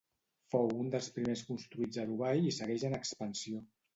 Fou 0.53 0.71
un 0.83 0.87
dels 0.95 1.09
primers 1.17 1.43
construïts 1.51 2.01
a 2.03 2.07
Dubai 2.11 2.43
i 2.47 2.55
segueix 2.61 2.87
en 2.89 2.97
expansió. 3.03 3.63